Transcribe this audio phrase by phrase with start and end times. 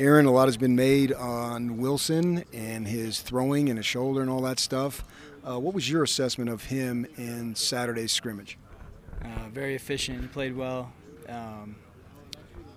[0.00, 4.28] Aaron, a lot has been made on Wilson and his throwing and his shoulder and
[4.30, 5.04] all that stuff.
[5.46, 8.58] Uh, what was your assessment of him in Saturday's scrimmage?
[9.22, 10.20] Uh, very efficient.
[10.20, 10.92] He played well.
[11.28, 11.76] Um,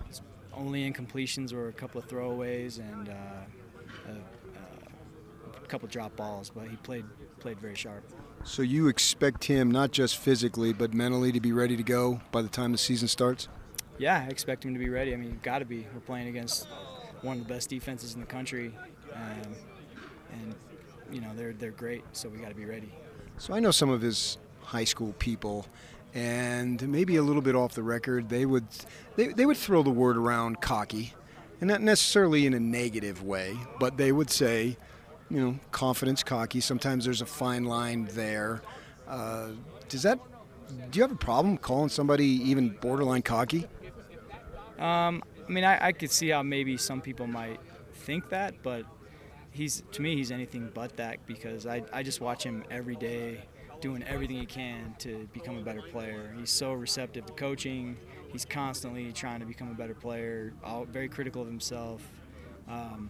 [0.06, 0.22] his
[0.54, 6.68] only incompletions were a couple of throwaways and uh, a, a couple drop balls, but
[6.68, 7.04] he played
[7.40, 8.04] played very sharp.
[8.44, 12.42] So you expect him not just physically but mentally to be ready to go by
[12.42, 13.48] the time the season starts?
[13.98, 15.12] Yeah, I expect him to be ready.
[15.12, 15.86] I mean, got to be.
[15.92, 16.68] We're playing against
[17.22, 18.72] one of the best defenses in the country,
[19.14, 19.54] um,
[20.32, 20.54] and
[21.10, 22.04] you know they're they're great.
[22.12, 22.92] So we got to be ready.
[23.38, 25.66] So I know some of his high school people,
[26.14, 28.66] and maybe a little bit off the record, they would
[29.16, 31.14] they, they would throw the word around cocky,
[31.60, 34.76] and not necessarily in a negative way, but they would say,
[35.30, 36.60] you know, confidence, cocky.
[36.60, 38.62] Sometimes there's a fine line there.
[39.06, 39.48] Uh,
[39.88, 40.18] does that?
[40.90, 43.66] Do you have a problem calling somebody even borderline cocky?
[44.78, 47.58] Um, I mean, I, I could see how maybe some people might
[47.94, 48.84] think that, but
[49.50, 53.40] he's to me he's anything but that because I, I just watch him every day
[53.80, 56.34] doing everything he can to become a better player.
[56.38, 57.96] He's so receptive to coaching.
[58.30, 60.52] He's constantly trying to become a better player.
[60.62, 62.02] All, very critical of himself.
[62.68, 63.08] Um,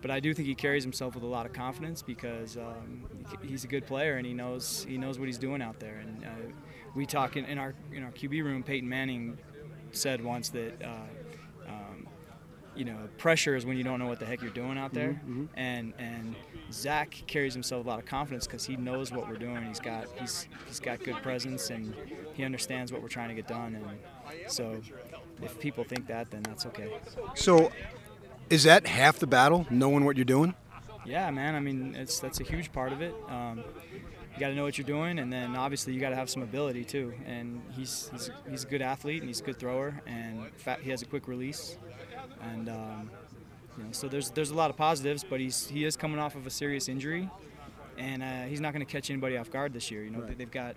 [0.00, 3.04] but I do think he carries himself with a lot of confidence because um,
[3.42, 5.98] he's a good player and he knows he knows what he's doing out there.
[5.98, 6.28] And uh,
[6.94, 8.62] we talk in, in, our in our QB room.
[8.62, 9.38] Peyton Manning
[9.92, 10.82] said once that.
[10.82, 10.96] Uh,
[12.76, 15.10] you know, pressure is when you don't know what the heck you're doing out there.
[15.10, 15.58] Mm-hmm, mm-hmm.
[15.58, 16.36] And and
[16.72, 19.64] Zach carries himself a lot of confidence because he knows what we're doing.
[19.64, 21.94] He's got he's he's got good presence and
[22.34, 23.74] he understands what we're trying to get done.
[23.74, 24.80] And so,
[25.42, 26.90] if people think that, then that's okay.
[27.34, 27.72] So,
[28.50, 29.66] is that half the battle?
[29.70, 30.54] Knowing what you're doing?
[31.04, 31.54] Yeah, man.
[31.54, 33.14] I mean, it's that's a huge part of it.
[33.28, 33.62] Um,
[34.36, 36.42] you got to know what you're doing, and then obviously you got to have some
[36.42, 37.12] ability too.
[37.26, 40.44] And he's he's, he's a good athlete and he's a good thrower, and
[40.82, 41.78] he has a quick release
[42.42, 43.10] and um,
[43.76, 46.34] you know, so there's there's a lot of positives, but he's he is coming off
[46.34, 47.28] of a serious injury,
[47.98, 50.02] and uh, he's not going to catch anybody off guard this year.
[50.02, 50.36] You know, right.
[50.36, 50.76] they've got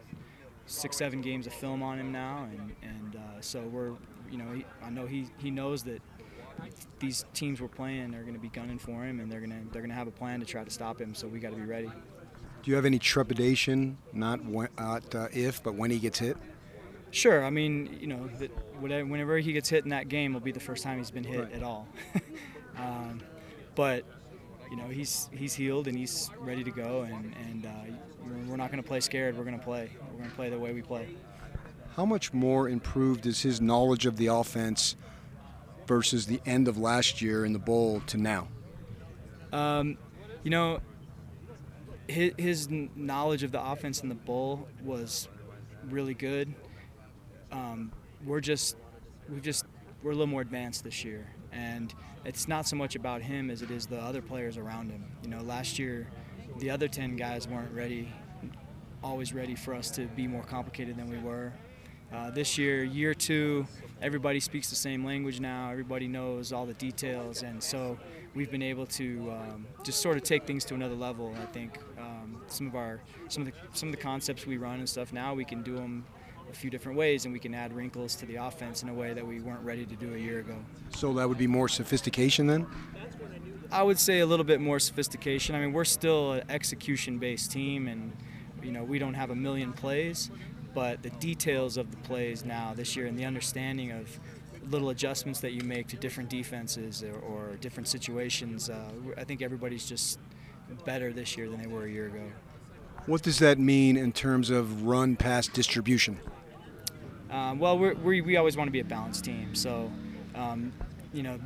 [0.66, 3.94] six seven games of film on him now, and and uh, so we're
[4.31, 6.02] you know he, I know he he knows that
[7.00, 9.72] these teams we're playing are going to be gunning for him, and they're going to
[9.72, 11.14] they're going to have a plan to try to stop him.
[11.14, 11.92] So we got to be ready.
[12.62, 15.00] Do you have any trepidation, not when, uh,
[15.31, 16.38] if, but when he gets hit?
[17.12, 17.44] Sure.
[17.44, 20.59] I mean, you know, that whenever he gets hit in that game will be the
[20.59, 21.53] first time he's been hit right.
[21.53, 21.88] at all.
[22.78, 23.22] um,
[23.75, 24.06] but
[24.69, 27.69] you know, he's he's healed and he's ready to go, and and uh,
[28.48, 29.38] we're not going to play scared.
[29.38, 29.90] We're going to play.
[30.12, 31.08] We're going to play the way we play.
[31.96, 34.96] How much more improved is his knowledge of the offense
[35.88, 38.48] versus the end of last year in the bowl to now?
[39.52, 39.98] Um,
[40.44, 40.80] you know,
[42.09, 45.28] his, his knowledge of the offense in the bowl was
[45.90, 46.53] really good
[47.52, 47.92] um,
[48.25, 48.75] we're just
[49.30, 49.66] we've just
[50.03, 51.94] we're a little more advanced this year, and
[52.25, 55.03] it's not so much about him as it is the other players around him.
[55.24, 56.08] You know, last year
[56.58, 58.12] the other ten guys weren't ready,
[59.03, 61.53] always ready for us to be more complicated than we were.
[62.12, 63.68] Uh, this year, year two,
[64.02, 65.70] everybody speaks the same language now.
[65.70, 68.00] Everybody knows all the details, and so
[68.34, 71.36] we've been able to um, just sort of take things to another level.
[71.40, 74.80] I think um, some of our some of the some of the concepts we run
[74.80, 76.03] and stuff now we can do them
[76.52, 79.14] a few different ways, and we can add wrinkles to the offense in a way
[79.14, 80.56] that we weren't ready to do a year ago.
[80.90, 82.66] So that would be more sophistication then?
[83.72, 85.53] I would say a little bit more sophistication.
[85.53, 88.18] I mean, we're still an execution-based team, and
[88.64, 90.31] you know we don't have a million plays,
[90.79, 94.17] but the details of the plays now this year and the understanding of
[94.72, 99.41] little adjustments that you make to different defenses or, or different situations, uh, I think
[99.41, 100.19] everybody's just
[100.85, 102.23] better this year than they were a year ago.
[103.07, 106.18] What does that mean in terms of run pass distribution?
[107.29, 109.56] Um, well, we're, we we always want to be a balanced team.
[109.56, 109.91] So,
[110.34, 110.72] um,
[111.12, 111.41] you know,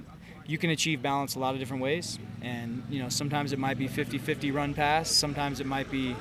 [0.46, 2.20] you can achieve balance a lot of different ways.
[2.44, 6.16] And, you know, sometimes it might be 50 50 run pass, sometimes it might be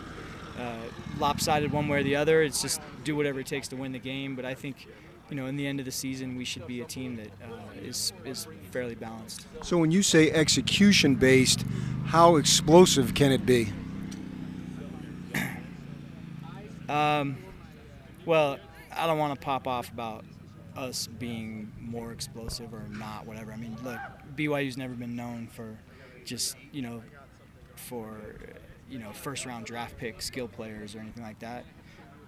[0.58, 0.76] uh,
[1.18, 2.42] lopsided one way or the other.
[2.42, 4.36] It's just do whatever it takes to win the game.
[4.36, 4.86] But I think,
[5.30, 7.56] you know, in the end of the season, we should be a team that uh,
[7.82, 9.46] is is fairly balanced.
[9.62, 11.64] So, when you say execution based,
[12.06, 13.72] how explosive can it be?
[16.88, 17.36] um,
[18.26, 18.58] well,
[18.94, 20.24] I don't want to pop off about
[20.76, 23.52] us being more explosive or not, whatever.
[23.52, 23.98] I mean, look,
[24.36, 25.76] BYU's never been known for
[26.24, 27.02] just, you know,
[27.74, 28.16] for,
[28.92, 31.64] you know, first round draft pick skill players or anything like that.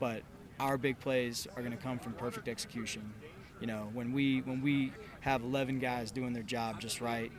[0.01, 0.23] But
[0.59, 3.13] our big plays are going to come from perfect execution.
[3.61, 7.31] You know, when we when we have 11 guys doing their job just right,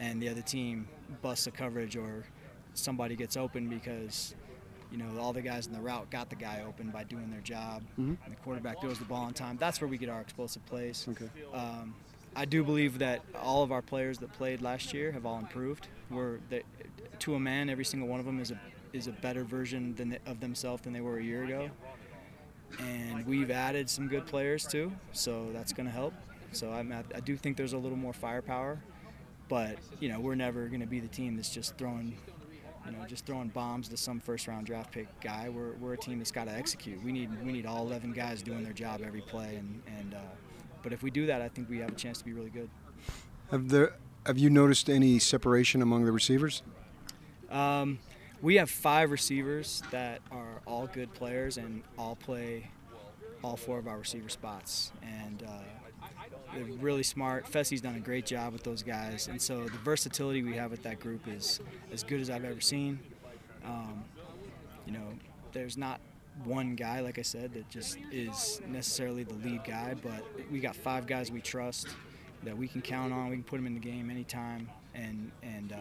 [0.00, 0.88] and the other team
[1.22, 2.24] busts a coverage or
[2.74, 4.34] somebody gets open because
[4.90, 7.40] you know, all the guys in the route got the guy open by doing their
[7.40, 7.82] job.
[7.98, 8.14] Mm-hmm.
[8.24, 9.56] And the quarterback throws the ball on time.
[9.58, 11.06] That's where we get our explosive plays.
[11.08, 11.30] Okay.
[11.54, 11.94] Um,
[12.36, 15.88] I do believe that all of our players that played last year have all improved.
[16.10, 16.62] We're they,
[17.20, 18.60] to a man, every single one of them is a
[18.92, 21.70] is a better version than of themselves than they were a year ago.
[22.78, 26.14] And we've added some good players too, so that's going to help.
[26.52, 28.80] So I'm at, I do think there's a little more firepower,
[29.48, 32.16] but you know we're never going to be the team that's just throwing,
[32.86, 35.48] you know, just throwing bombs to some first-round draft pick guy.
[35.48, 37.02] We're, we're a team that's got to execute.
[37.02, 40.18] We need we need all 11 guys doing their job every play, and and uh,
[40.82, 42.68] but if we do that, I think we have a chance to be really good.
[43.50, 43.94] Have there
[44.26, 46.62] have you noticed any separation among the receivers?
[47.50, 47.98] Um,
[48.42, 52.68] we have five receivers that are all good players and all play
[53.42, 54.92] all four of our receiver spots.
[55.02, 56.08] And uh,
[56.54, 57.50] they're really smart.
[57.50, 59.28] Fesi's done a great job with those guys.
[59.28, 61.60] And so the versatility we have with that group is
[61.92, 62.98] as good as I've ever seen.
[63.64, 64.04] Um,
[64.86, 65.06] you know,
[65.52, 66.00] there's not
[66.44, 70.74] one guy, like I said, that just is necessarily the lead guy, but we got
[70.74, 71.88] five guys we trust
[72.42, 73.28] that we can count on.
[73.28, 75.76] We can put them in the game anytime, and and uh,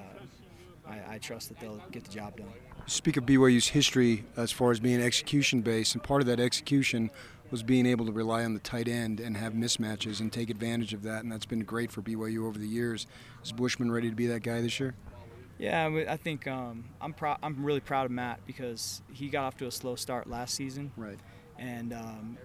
[0.87, 2.47] I, I, trust that they'll get the job done.
[2.85, 7.11] speak of BYU's history as far as being execution based, and part of that execution
[7.51, 10.93] was being able to rely on the tight end and have mismatches and take advantage
[10.93, 13.07] of that, and that's been great for BYU over the years.
[13.43, 14.95] Is Bushman ready to be that guy this year?
[15.61, 17.37] Yeah, I think um, I'm proud.
[17.43, 20.91] I'm really proud of Matt because he got off to a slow start last season.
[20.97, 21.19] Right.
[21.59, 22.37] And um,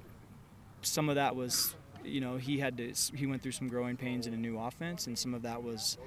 [0.82, 1.74] some of that was,
[2.06, 2.92] you know, he had to.
[3.14, 5.98] He went through some growing pains in a new offense, and some of that was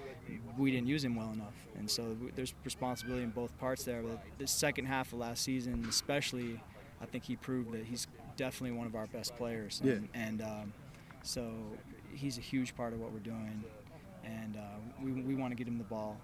[0.58, 1.56] we didn't use him well enough.
[1.78, 4.02] And so there's responsibility in both parts there.
[4.02, 6.62] But the second half of last season, especially,
[7.02, 8.08] I think he proved that he's
[8.38, 9.82] definitely one of our best players.
[9.84, 10.22] And, yeah.
[10.22, 10.74] And um,
[11.24, 11.52] so
[12.14, 13.64] he's a huge part of what we're doing,
[14.24, 16.18] and uh, we we want to get him the ball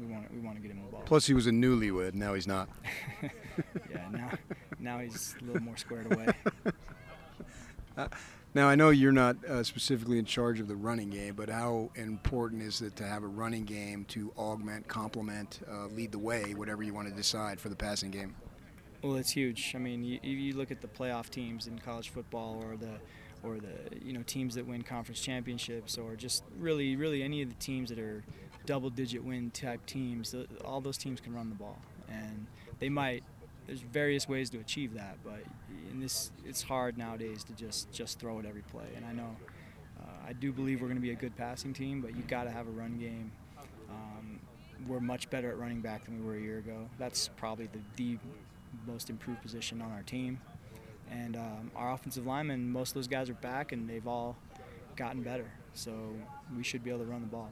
[0.00, 1.02] we want to, we want to get him the ball.
[1.04, 2.14] Plus, he was a newlywed.
[2.14, 2.68] Now he's not.
[3.22, 4.30] yeah, now
[4.78, 6.28] now he's a little more squared away.
[7.96, 8.08] Uh,
[8.54, 11.90] now I know you're not uh, specifically in charge of the running game, but how
[11.94, 16.54] important is it to have a running game to augment, complement, uh, lead the way,
[16.54, 18.34] whatever you want to decide for the passing game?
[19.02, 19.72] Well, it's huge.
[19.74, 22.98] I mean, you, you look at the playoff teams in college football, or the
[23.44, 27.48] or the you know teams that win conference championships, or just really really any of
[27.48, 28.24] the teams that are
[28.68, 31.78] double digit win type teams, all those teams can run the ball.
[32.06, 32.46] And
[32.80, 33.24] they might,
[33.68, 35.44] there's various ways to achieve that, but
[35.92, 38.86] in this, it's hard nowadays to just, just throw it every play.
[38.96, 39.36] And I know,
[40.00, 42.44] uh, I do believe we're going to be a good passing team, but you got
[42.44, 43.30] to have a run game.
[43.90, 44.40] Um,
[44.88, 46.88] we're much better at running back than we were a year ago.
[46.98, 48.18] That's probably the, the
[48.86, 50.40] most improved position on our team.
[51.10, 54.36] And um, our offensive linemen, most of those guys are back, and they've all
[54.96, 55.50] gotten better.
[55.74, 55.92] So
[56.56, 57.50] we should be able to run the ball.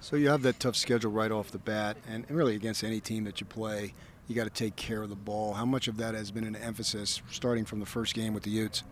[0.00, 3.24] So you have that tough schedule right off the bat, and really against any team
[3.24, 3.92] that you play,
[4.30, 5.54] you got to take care of the ball.
[5.54, 8.50] How much of that has been an emphasis starting from the first game with the
[8.50, 8.84] Utes?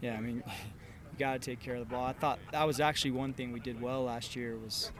[0.00, 2.04] Yeah, I mean, you got to take care of the ball.
[2.04, 4.92] I thought that was actually one thing we did well last year was,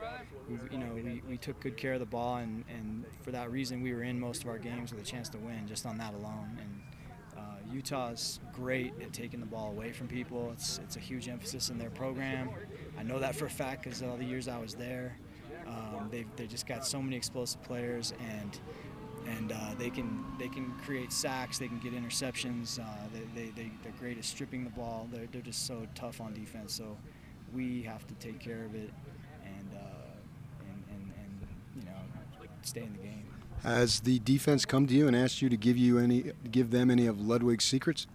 [0.72, 3.80] you know, we, we took good care of the ball, and, and for that reason
[3.80, 6.14] we were in most of our games with a chance to win just on that
[6.14, 6.58] alone.
[6.58, 10.50] And uh, Utah's great at taking the ball away from people.
[10.52, 12.50] It's it's a huge emphasis in their program.
[12.98, 15.16] I know that for a fact because all the years I was there.
[15.68, 18.58] Um, they've they just got so many explosive players and
[19.26, 22.78] and uh, they can they can create sacks, they can get interceptions.
[22.78, 25.08] Uh, they, they, they, they're great at stripping the ball.
[25.12, 26.74] They're, they're just so tough on defense.
[26.74, 26.96] So
[27.52, 28.90] we have to take care of it
[29.44, 33.26] and, uh, and, and, and you know stay in the game.
[33.62, 36.90] Has the defense come to you and asked you to give you any give them
[36.90, 38.06] any of Ludwig's secrets?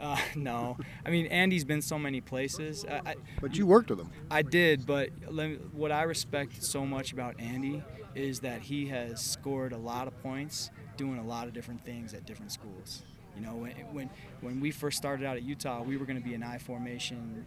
[0.00, 2.84] Uh, no, I mean Andy's been so many places.
[2.88, 4.10] I, but you worked with him.
[4.30, 7.82] I did, but me, what I respect so much about Andy
[8.14, 12.14] is that he has scored a lot of points doing a lot of different things
[12.14, 13.02] at different schools.
[13.34, 14.10] You know, when when,
[14.40, 17.44] when we first started out at Utah, we were going to be an I formation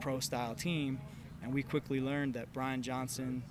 [0.00, 1.00] pro style team,
[1.42, 3.42] and we quickly learned that Brian Johnson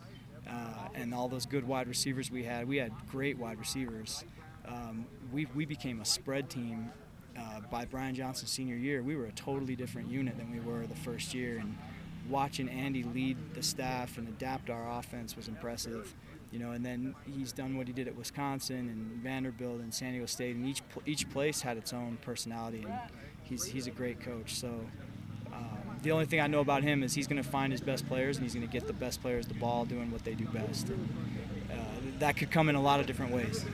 [0.50, 4.24] uh, and all those good wide receivers we had, we had great wide receivers.
[4.68, 6.92] Um, we, we became a spread team
[7.38, 10.86] uh, by Brian Johnson's senior year, we were a totally different unit than we were
[10.86, 11.58] the first year.
[11.58, 11.78] And
[12.30, 16.14] watching Andy lead the staff and adapt our offense was impressive.
[16.52, 20.12] You know, and then he's done what he did at Wisconsin and Vanderbilt and San
[20.12, 22.98] Diego State, and each each place had its own personality, and
[23.44, 24.54] he's he's a great coach.
[24.54, 24.70] So
[25.52, 28.08] um, the only thing I know about him is he's going to find his best
[28.08, 30.46] players, and he's going to get the best players the ball, doing what they do
[30.46, 30.88] best.
[30.90, 31.10] And,
[31.72, 31.76] uh,
[32.20, 33.66] that could come in a lot of different ways.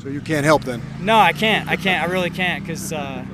[0.00, 0.82] So you can't help then?
[1.00, 1.68] No, I can't.
[1.68, 2.02] I can't.
[2.02, 3.24] I really can't because uh,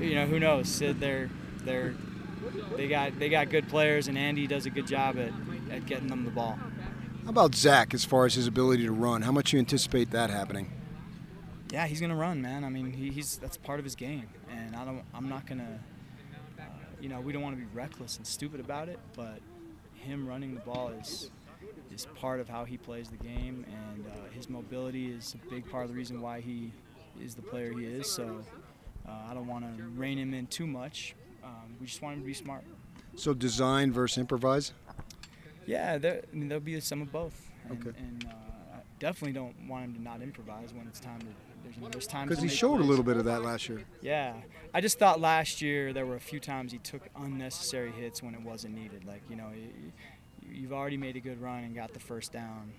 [0.00, 0.78] you know who knows?
[0.78, 1.28] They're
[1.64, 1.94] they're
[2.76, 5.32] they got they got good players, and Andy does a good job at,
[5.70, 6.58] at getting them the ball.
[7.24, 9.22] How about Zach as far as his ability to run?
[9.22, 10.72] How much you anticipate that happening?
[11.70, 12.64] Yeah, he's gonna run, man.
[12.64, 15.02] I mean, he, he's that's part of his game, and I don't.
[15.14, 15.80] I'm not gonna.
[16.58, 16.62] Uh,
[17.00, 19.40] you know, we don't want to be reckless and stupid about it, but
[19.94, 21.30] him running the ball is
[21.92, 25.68] is part of how he plays the game, and uh, his mobility is a big
[25.70, 26.72] part of the reason why he
[27.22, 28.10] is the player he is.
[28.10, 28.40] So
[29.08, 31.14] uh, I don't want to rein him in too much.
[31.42, 32.62] Um, we just want him to be smart.
[33.16, 34.72] So design versus improvise.
[35.66, 37.48] Yeah, there, I mean, there'll be some of both.
[37.68, 37.96] And, Okay.
[37.98, 41.26] And uh, I definitely don't want him to not improvise when it's time to.
[41.62, 43.82] There's, there's times Because he showed a little bit of that last year.
[44.00, 44.34] Yeah,
[44.72, 48.34] I just thought last year there were a few times he took unnecessary hits when
[48.34, 49.04] it wasn't needed.
[49.04, 49.50] Like you know,
[50.52, 52.72] you've already made a good run and got the first down,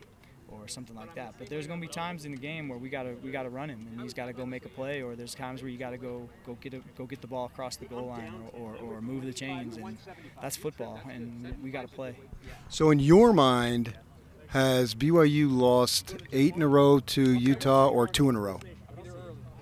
[0.48, 1.36] or something like that.
[1.40, 3.70] But there's going to be times in the game where we gotta we gotta run
[3.70, 5.02] him, and he's got to go make a play.
[5.02, 7.46] Or there's times where you got to go go get a, go get the ball
[7.46, 9.98] across the goal line, or, or, or move the chains, and
[10.42, 12.16] that's football, and we got to play.
[12.70, 13.94] So in your mind,
[14.48, 18.60] has BYU lost eight in a row to Utah or two in a row?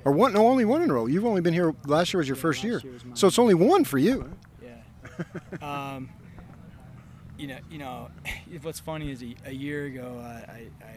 [0.06, 0.34] Or one?
[0.34, 1.06] No, only one in a row.
[1.06, 1.76] You've only been here.
[1.86, 3.16] Last year was your first year, Last year was mine.
[3.16, 4.32] so it's only one for you.
[4.64, 4.76] Yeah.
[5.62, 6.10] um,
[7.40, 8.10] you know, you know,
[8.62, 10.96] what's funny is a, a year ago I, I, I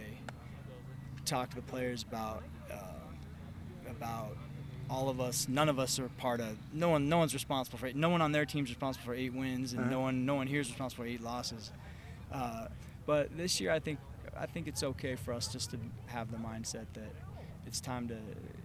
[1.25, 3.17] talked to the players about um,
[3.91, 4.37] about
[4.91, 5.49] all of us.
[5.49, 6.59] None of us are part of.
[6.73, 7.09] No one.
[7.09, 7.87] No one's responsible for.
[7.87, 7.97] it.
[7.97, 10.07] No one on their team's responsible for eight wins, and no Uh-huh.
[10.07, 10.27] one.
[10.27, 11.71] No one here is responsible for eight losses.
[12.33, 12.67] Uh,
[13.07, 13.99] but this year, I think
[14.37, 17.13] I think it's okay for us just to have the mindset that
[17.67, 18.15] it's time to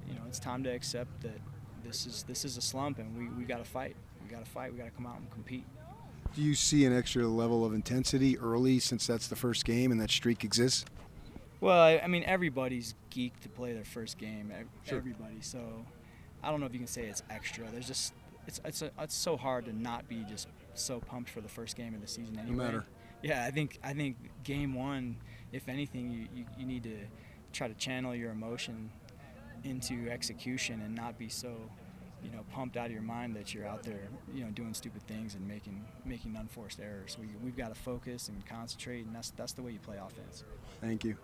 [0.07, 1.39] you know it's time to accept that
[1.83, 3.95] this is this is a slump and we, we got to fight.
[4.23, 4.71] We got to fight.
[4.73, 5.65] We got to come out and compete.
[6.37, 9.99] Do you see an extra level of intensity early since that's the first game and
[9.99, 10.85] that streak exists?
[11.61, 14.53] Well, I, I mean everybody's geeked to play their first game.
[14.85, 14.99] Sure.
[14.99, 15.41] Everybody.
[15.41, 15.59] So
[16.43, 17.65] I don't know if you can say it's extra.
[17.71, 18.13] There's just
[18.45, 21.75] it's it's a, it's so hard to not be just so pumped for the first
[21.75, 22.65] game of the season anyway.
[22.65, 22.85] matter.
[23.23, 25.17] Yeah, I think I think game one,
[25.51, 26.97] if anything, you, you, you need to
[27.51, 28.91] try to channel your emotion
[29.63, 31.55] into execution and not be so,
[32.23, 35.05] you know, pumped out of your mind that you're out there, you know, doing stupid
[35.07, 37.17] things and making making unforced errors.
[37.19, 40.43] We we've got to focus and concentrate, and that's that's the way you play offense.
[40.81, 41.17] Thank you.